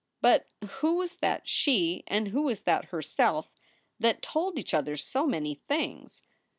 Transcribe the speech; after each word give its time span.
But 0.19 0.47
who 0.79 0.95
was 0.95 1.17
that 1.17 1.47
She 1.47 2.03
and 2.07 2.29
who 2.29 2.41
was 2.41 2.61
that 2.61 2.85
Herself 2.85 3.53
that 3.99 4.23
told 4.23 4.57
each 4.57 4.73
other 4.73 4.97
so 4.97 5.27
many 5.27 5.53
things? 5.53 6.23